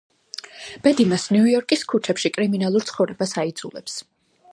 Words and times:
ბედი 0.85 1.03
მას 1.11 1.25
ნიუ-იორკის 1.35 1.85
ქუჩებში 1.93 2.31
კრიმინალურ 2.39 2.87
ცხოვრებას 2.93 3.35
აიძულებს. 3.43 4.01